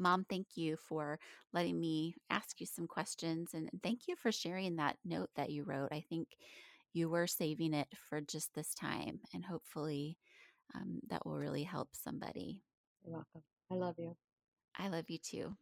Mom, 0.00 0.24
thank 0.28 0.56
you 0.56 0.76
for 0.76 1.18
letting 1.52 1.78
me 1.78 2.16
ask 2.30 2.60
you 2.60 2.66
some 2.66 2.86
questions 2.86 3.50
and 3.54 3.68
thank 3.82 4.08
you 4.08 4.16
for 4.16 4.32
sharing 4.32 4.76
that 4.76 4.96
note 5.04 5.30
that 5.36 5.50
you 5.50 5.62
wrote. 5.62 5.92
I 5.92 6.02
think 6.08 6.28
you 6.92 7.08
were 7.08 7.26
saving 7.26 7.74
it 7.74 7.88
for 8.08 8.20
just 8.20 8.54
this 8.54 8.74
time, 8.74 9.20
and 9.32 9.44
hopefully 9.44 10.16
um, 10.74 11.00
that 11.08 11.24
will 11.26 11.36
really 11.36 11.62
help 11.62 11.88
somebody. 11.92 12.62
You're 13.04 13.14
welcome. 13.14 13.42
I 13.70 13.74
love 13.74 13.94
you. 13.98 14.16
I 14.78 14.88
love 14.88 15.04
you 15.08 15.18
too. 15.18 15.56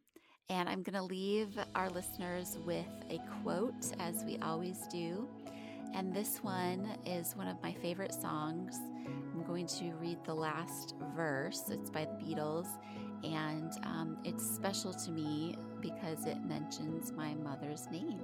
And 0.49 0.67
I'm 0.67 0.83
going 0.83 0.95
to 0.95 1.03
leave 1.03 1.57
our 1.75 1.89
listeners 1.89 2.57
with 2.65 2.85
a 3.09 3.19
quote, 3.41 3.91
as 3.99 4.23
we 4.25 4.37
always 4.39 4.87
do. 4.91 5.27
And 5.93 6.13
this 6.13 6.39
one 6.43 6.87
is 7.05 7.35
one 7.35 7.47
of 7.47 7.61
my 7.61 7.73
favorite 7.73 8.13
songs 8.13 8.79
I'm 9.33 9.43
going 9.45 9.67
to 9.67 9.93
read 9.99 10.19
the 10.23 10.33
last 10.33 10.95
verse. 11.15 11.63
It's 11.69 11.89
by 11.89 12.05
the 12.05 12.23
Beatles, 12.23 12.67
and 13.23 13.71
um, 13.83 14.17
it's 14.23 14.45
special 14.45 14.93
to 14.93 15.11
me 15.11 15.57
because 15.81 16.25
it 16.25 16.37
mentions 16.45 17.11
my 17.11 17.33
mother's 17.33 17.89
name. 17.91 18.21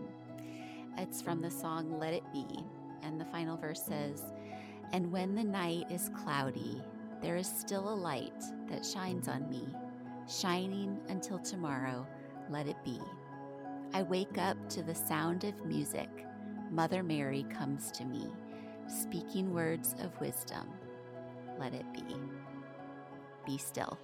It's 0.98 1.22
from 1.22 1.42
the 1.42 1.52
song 1.52 2.00
Let 2.00 2.14
It 2.14 2.24
Be, 2.32 2.46
and 3.04 3.20
the 3.20 3.26
final 3.26 3.58
verse 3.58 3.82
says, 3.82 4.24
And 4.92 5.12
when 5.12 5.36
the 5.36 5.44
night 5.44 5.86
is 5.92 6.10
cloudy, 6.24 6.82
there 7.22 7.36
is 7.36 7.48
still 7.48 7.90
a 7.90 7.96
light 7.96 8.44
that 8.70 8.86
shines 8.86 9.28
on 9.28 9.50
me, 9.50 9.68
shining 10.28 11.00
until 11.10 11.40
tomorrow, 11.40 12.08
let 12.50 12.68
it 12.68 12.84
be. 12.84 13.00
I 13.94 14.04
wake 14.04 14.38
up 14.38 14.58
to 14.70 14.84
the 14.84 14.96
sound 14.96 15.44
of 15.44 15.66
music. 15.66 16.10
Mother 16.72 17.04
Mary 17.04 17.46
comes 17.52 17.92
to 17.92 18.06
me, 18.06 18.28
speaking 18.88 19.54
words 19.54 19.96
of 20.00 20.20
wisdom. 20.22 20.68
Let 21.60 21.74
it 21.74 21.86
be. 21.94 22.16
Be 23.46 23.58
still. 23.58 23.98